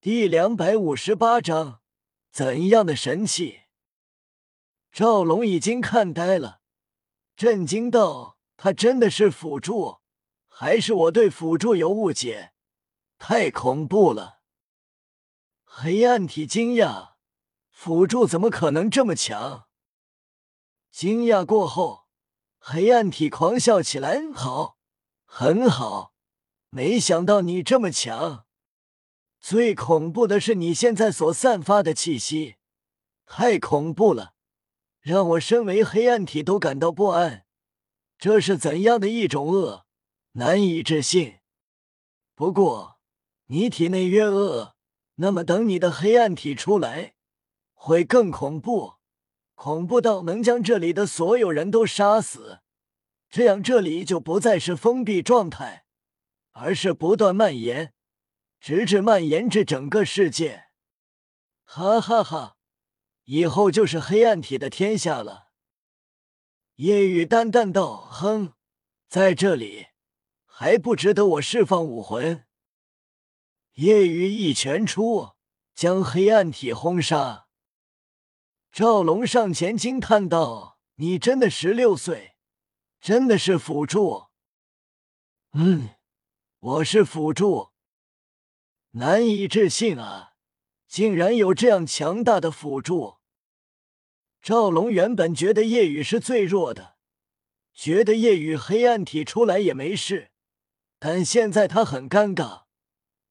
[0.00, 1.80] 第两百五十八章，
[2.30, 3.62] 怎样的神器？
[4.92, 6.60] 赵龙已经看呆了，
[7.34, 9.98] 震惊道：“他真的是辅助，
[10.46, 12.52] 还是我对辅助有误解？
[13.18, 14.38] 太恐怖了！”
[15.66, 17.14] 黑暗体惊讶
[17.68, 19.66] ：“辅助怎么可能这么强？”
[20.92, 22.06] 惊讶过后，
[22.60, 24.78] 黑暗体狂笑起来：“好，
[25.24, 26.14] 很好，
[26.70, 28.44] 没想到你这么强。”
[29.40, 32.56] 最恐怖的是你现在所散发的气息，
[33.24, 34.34] 太恐怖了，
[35.00, 37.44] 让我身为黑暗体都感到不安。
[38.18, 39.86] 这是怎样的一种恶，
[40.32, 41.36] 难以置信。
[42.34, 42.98] 不过
[43.46, 44.74] 你体内越恶，
[45.16, 47.14] 那么等你的黑暗体出来，
[47.74, 48.94] 会更恐怖，
[49.54, 52.58] 恐怖到能将这里的所有人都杀死。
[53.30, 55.84] 这样这里就不再是封闭状态，
[56.52, 57.92] 而是不断蔓延。
[58.60, 60.64] 直至蔓延至整个世界，
[61.64, 62.56] 哈哈哈！
[63.24, 65.48] 以后就是黑暗体的天下了。
[66.76, 68.54] 夜雨淡淡道：“哼，
[69.08, 69.88] 在这里
[70.44, 72.46] 还不值得我释放武魂。”
[73.74, 75.32] 夜雨一拳出，
[75.74, 77.46] 将黑暗体轰杀。
[78.72, 82.34] 赵龙上前惊叹道：“你真的十六岁，
[83.00, 84.26] 真的是辅助
[85.54, 85.90] ？”“嗯，
[86.58, 87.70] 我是辅助。”
[88.92, 90.32] 难以置信啊！
[90.86, 93.16] 竟然有这样强大的辅助。
[94.40, 96.96] 赵龙原本觉得夜雨是最弱的，
[97.74, 100.30] 觉得夜雨黑暗体出来也没事，
[100.98, 102.62] 但现在他很尴尬，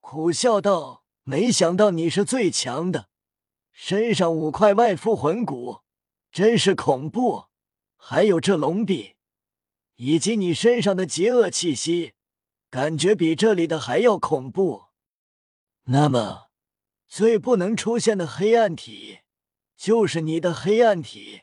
[0.00, 3.08] 苦笑道：“没想到你是最强的，
[3.70, 5.82] 身上五块外附魂骨，
[6.32, 7.44] 真是恐怖。
[7.96, 9.14] 还有这龙臂，
[9.94, 12.14] 以及你身上的邪恶气息，
[12.68, 14.86] 感觉比这里的还要恐怖。”
[15.86, 16.48] 那么，
[17.06, 19.18] 最不能出现的黑暗体，
[19.76, 21.42] 就是你的黑暗体，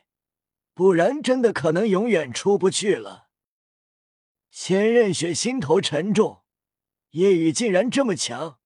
[0.74, 3.28] 不然真的可能永远出不去了。
[4.50, 6.42] 千仞雪心头沉重，
[7.10, 8.58] 夜雨竟然这么强，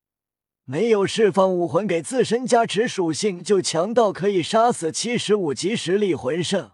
[0.65, 6.73] 没有释放武魂给自身加持属性，就强到可以杀死七十五级实力魂圣。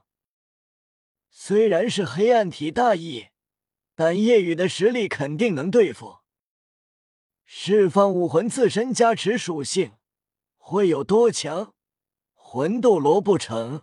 [1.29, 3.27] 虽然是黑暗体大意，
[3.97, 6.22] 但夜雨的实力肯定能对付。
[7.55, 9.93] 释放武魂自身加持属性
[10.57, 11.75] 会有多强？
[12.33, 13.83] 魂斗罗不成？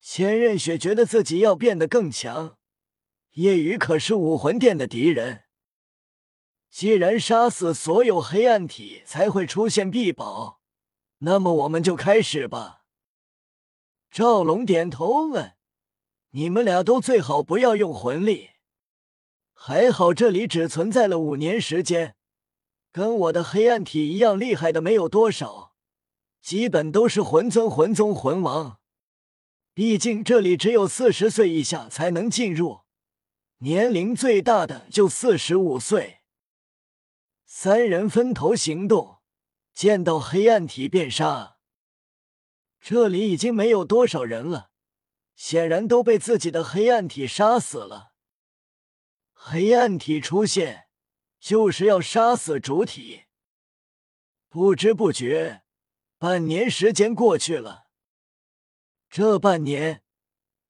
[0.00, 2.58] 千仞雪觉得自己要变得更强。
[3.34, 5.44] 夜雨可是武魂殿的敌人，
[6.68, 10.60] 既然杀死所有黑暗体才会出现臂宝，
[11.18, 12.82] 那么我们就开始吧。
[14.10, 15.54] 赵龙点头问
[16.34, 18.50] ：“你们俩都最好不要用魂力。
[19.52, 22.16] 还好这里只存在了五年时间。”
[22.92, 25.74] 跟我的黑暗体一样厉害的没有多少，
[26.42, 28.78] 基本都是魂尊、魂宗、魂王。
[29.72, 32.80] 毕竟这里只有四十岁以下才能进入，
[33.60, 36.18] 年龄最大的就四十五岁。
[37.46, 39.20] 三人分头行动，
[39.72, 41.56] 见到黑暗体便杀。
[42.78, 44.70] 这里已经没有多少人了，
[45.34, 48.12] 显然都被自己的黑暗体杀死了。
[49.32, 50.88] 黑暗体出现。
[51.42, 53.24] 就是要杀死主体。
[54.48, 55.62] 不知不觉，
[56.16, 57.88] 半年时间过去了。
[59.10, 60.04] 这半年，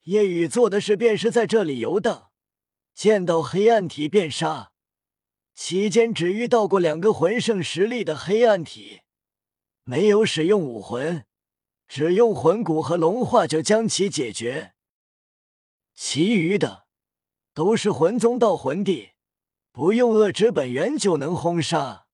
[0.05, 2.31] 夜雨做的事便是在这里游荡，
[2.95, 4.73] 见到黑暗体便杀。
[5.55, 9.03] 期间只遇到过两个魂圣实力的黑暗体，
[9.85, 11.27] 没有使用武魂，
[11.87, 14.73] 只用魂骨和龙化就将其解决。
[15.93, 16.87] 其余的
[17.53, 19.12] 都是魂宗到魂帝。
[19.73, 22.07] 不用恶之本源就能轰杀，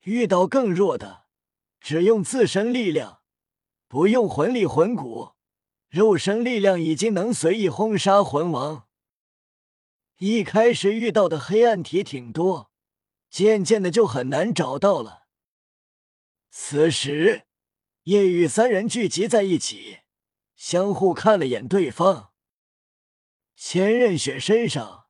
[0.00, 1.26] 遇到更弱的，
[1.80, 3.20] 只用自身力量，
[3.86, 5.34] 不用魂力魂骨，
[5.88, 8.88] 肉身力量已经能随意轰杀魂王。
[10.18, 12.72] 一开始遇到的黑暗体挺多，
[13.30, 15.28] 渐渐的就很难找到了。
[16.50, 17.46] 此时，
[18.02, 20.00] 夜雨三人聚集在一起，
[20.56, 22.32] 相互看了眼对方。
[23.54, 25.01] 千仞雪身上。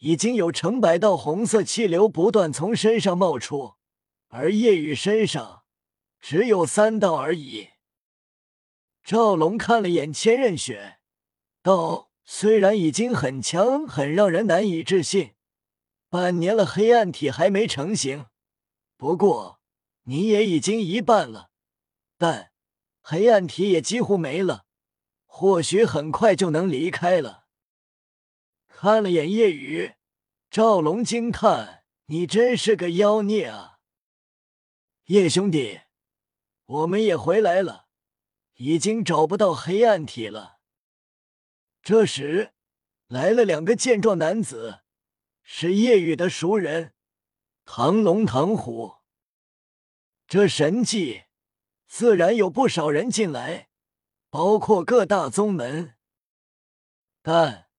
[0.00, 3.74] 已经有成百道红色气流不断从身上冒出，
[4.28, 5.62] 而叶雨身上
[6.18, 7.68] 只有三道而已。
[9.04, 11.00] 赵龙看了眼千仞雪，
[11.62, 15.34] 道：“虽然已经很强，很让人难以置信，
[16.08, 18.26] 半年了黑暗体还没成型，
[18.96, 19.60] 不过
[20.04, 21.50] 你也已经一半了，
[22.16, 22.52] 但
[23.02, 24.64] 黑暗体也几乎没了，
[25.26, 27.39] 或许很快就能离开了。”
[28.82, 29.92] 看了眼夜雨，
[30.50, 33.78] 赵龙惊叹：“你真是个妖孽啊！”
[35.04, 35.82] 叶兄弟，
[36.64, 37.88] 我们也回来了，
[38.54, 40.60] 已经找不到黑暗体了。
[41.82, 42.54] 这时，
[43.06, 44.80] 来了两个健壮男子，
[45.42, 46.94] 是夜雨的熟人
[47.66, 48.94] 唐龙、唐虎。
[50.26, 51.24] 这神迹，
[51.86, 53.68] 自然有不少人进来，
[54.30, 55.98] 包括各大宗门。
[57.20, 57.69] 但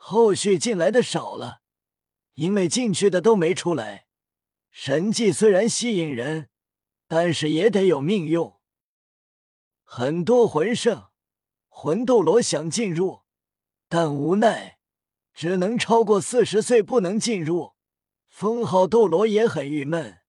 [0.00, 1.60] 后续进来的少了，
[2.34, 4.06] 因为进去的都没出来。
[4.70, 6.48] 神迹虽然吸引人，
[7.06, 8.58] 但是也得有命用。
[9.82, 11.08] 很多魂圣、
[11.68, 13.22] 魂斗罗想进入。
[13.90, 14.78] 但无奈，
[15.34, 17.74] 只能超过四十岁不能进入。
[18.28, 20.20] 封号斗罗也很郁闷，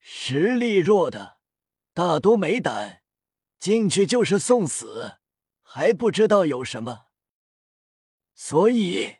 [0.00, 1.38] 实力弱的
[1.94, 3.02] 大多没胆
[3.60, 5.18] 进去，就是送死，
[5.62, 7.06] 还不知道有什么，
[8.34, 9.16] 所以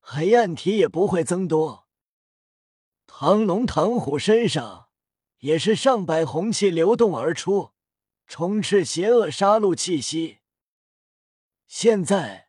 [0.00, 1.88] 黑暗体也不会增多。
[3.06, 4.88] 唐龙、唐虎身上
[5.38, 7.72] 也是上百红气流动而出，
[8.26, 10.38] 充斥邪恶杀戮气息。
[11.66, 12.44] 现在。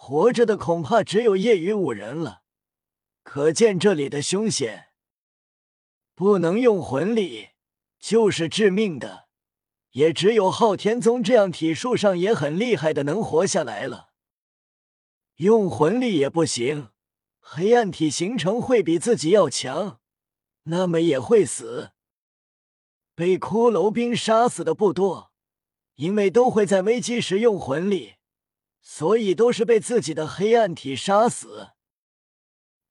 [0.00, 2.42] 活着的恐怕只有叶雨五人了，
[3.24, 4.90] 可见这里的凶险。
[6.14, 7.48] 不能用魂力，
[7.98, 9.28] 就是致命的，
[9.90, 14.10] 也只有昊天宗这样体术上也很厉害的能活下来了。
[15.38, 16.90] 用魂力也不行，
[17.40, 20.00] 黑暗体形成会比自己要强，
[20.64, 21.90] 那么也会死。
[23.14, 25.32] 被骷髅兵杀死的不多，
[25.94, 28.14] 因为都会在危机时用魂力。
[28.80, 31.72] 所以都是被自己的黑暗体杀死。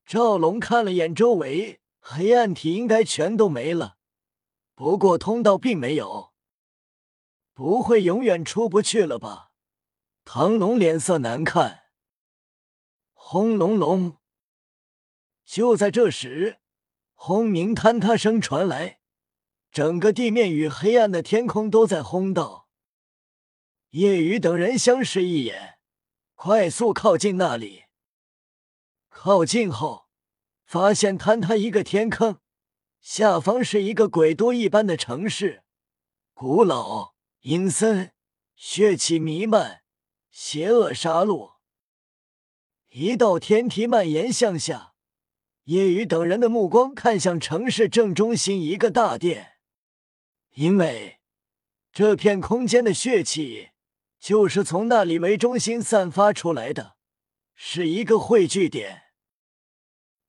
[0.05, 3.97] 赵龙看了眼周围，黑暗体应该全都没了，
[4.75, 6.33] 不过通道并没有，
[7.53, 9.51] 不会永远出不去了吧？
[10.23, 11.86] 唐龙脸色难看。
[13.29, 14.19] 轰隆隆！
[15.43, 16.59] 就在这时，
[17.13, 19.01] 轰鸣坍塌声传来，
[19.69, 22.67] 整个地面与黑暗的天空都在轰动。
[23.89, 25.77] 叶雨等人相视一眼。
[26.35, 27.83] 快速靠近那里，
[29.09, 30.07] 靠近后
[30.63, 32.39] 发现坍塌一个天坑，
[33.01, 35.63] 下方是一个鬼都一般的城市，
[36.33, 38.13] 古老、阴森、
[38.55, 39.81] 血气弥漫、
[40.31, 41.56] 邪恶杀戮。
[42.99, 44.93] 一道天梯蔓延向下，
[45.65, 49.57] 叶雨等人的目光看向城市正中心一个大殿，
[50.55, 51.19] 因为
[51.93, 53.69] 这片空间的血气。
[54.19, 56.97] 就是从那里为中心散发出来的，
[57.53, 59.03] 是一个汇聚点。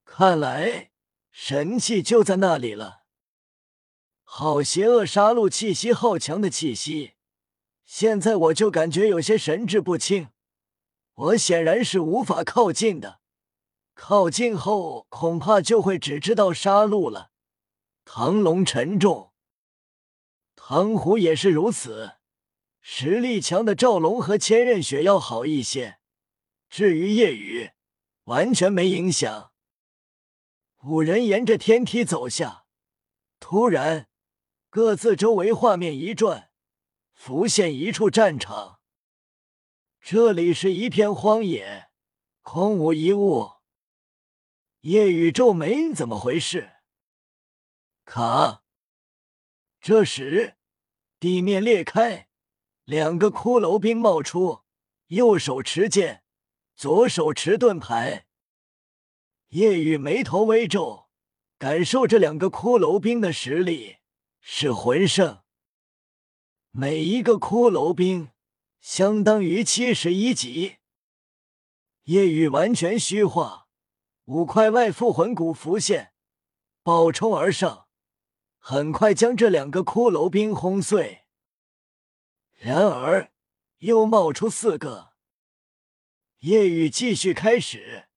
[0.05, 0.91] 看来
[1.31, 3.05] 神器就在那里了。
[4.23, 7.15] 好邪恶杀戮气息，好强的气息！
[7.87, 10.29] 现在我就感觉有些神志不清，
[11.19, 13.21] 我显然是无法靠近的。
[13.95, 17.33] 靠近后，恐怕就会只知道杀戮了。
[18.05, 19.33] 唐龙沉重，
[20.55, 22.13] 唐虎也是如此。
[22.81, 25.99] 实力强的赵龙和千仞雪要好一些，
[26.71, 27.73] 至于夜雨，
[28.25, 29.51] 完全没影响。
[30.85, 32.65] 五人沿着天梯走下，
[33.41, 34.09] 突然，
[34.71, 36.51] 各自周围画面一转，
[37.13, 38.78] 浮现一处战场。
[40.11, 41.91] 这里是一片荒野，
[42.41, 43.51] 空无一物。
[44.81, 46.77] 夜雨皱眉：“怎么回事？”
[48.07, 48.65] 卡。
[49.83, 50.57] 这时，
[51.21, 52.31] 地面裂开。
[52.85, 54.63] 两个骷髅兵冒出，
[55.09, 56.25] 右手持剑，
[56.75, 58.27] 左手持盾牌。
[59.49, 61.11] 夜雨眉头微皱，
[61.59, 63.99] 感受这两个骷髅兵的实力
[64.41, 65.43] 是魂圣，
[66.71, 68.31] 每一个骷髅兵
[68.81, 70.77] 相当于七十一级。
[72.05, 73.69] 夜雨完全虚化，
[74.25, 76.13] 五块外附魂骨浮现，
[76.83, 77.89] 暴冲而上，
[78.59, 81.27] 很快将这两个骷髅兵轰碎。
[82.53, 83.33] 然而，
[83.79, 85.13] 又冒出四个。
[86.39, 88.09] 夜雨继续开始，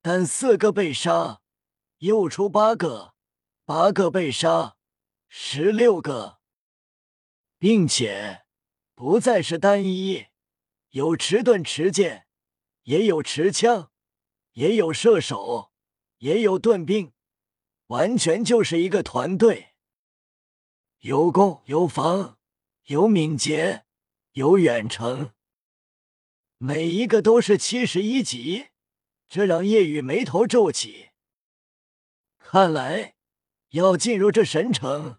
[0.00, 1.42] 但四个被杀，
[1.98, 3.14] 又出八个，
[3.64, 4.76] 八个被杀，
[5.28, 6.40] 十六个，
[7.58, 8.45] 并且
[8.96, 10.26] 不再是单一，
[10.88, 12.26] 有持盾持剑，
[12.84, 13.92] 也有持枪，
[14.54, 15.70] 也有射手，
[16.16, 17.12] 也有盾兵，
[17.88, 19.74] 完全就是一个团队，
[21.00, 22.38] 有攻有防，
[22.86, 23.84] 有敏捷。
[24.32, 25.32] 有远程，
[26.58, 28.66] 每一个都是七十一级，
[29.28, 31.08] 这让叶雨眉头皱起。
[32.38, 33.14] 看来
[33.70, 35.18] 要进入这神城，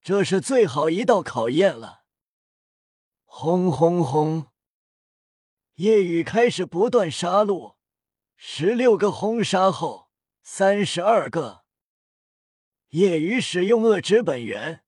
[0.00, 2.03] 这是最好一道考验了。
[3.36, 4.46] 轰轰轰！
[5.74, 7.74] 夜雨开始不断杀戮，
[8.36, 10.08] 十六个轰杀后，
[10.40, 11.64] 三十二个。
[12.90, 14.84] 夜雨使用恶之本源，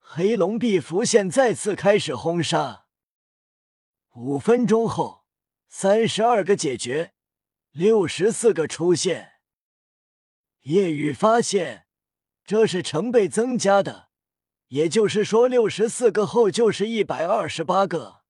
[0.00, 2.86] 黑龙壁浮现，再次开始轰杀。
[4.16, 5.24] 五分钟后，
[5.68, 7.14] 三十二个解决，
[7.70, 9.34] 六十四个出现。
[10.62, 11.86] 夜雨发现
[12.44, 14.05] 这是成倍增加的，
[14.68, 18.25] 也就是说，六十四个后就是一百二十八个。